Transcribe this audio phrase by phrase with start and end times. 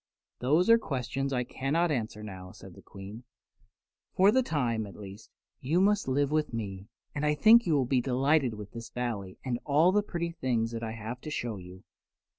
[0.39, 3.23] "Those are questions I cannot answer now," said the Queen.
[4.15, 7.85] "For the time, at least, you must live with me, and I think you will
[7.85, 11.83] be delighted with this Valley and all the pretty things I have to show you.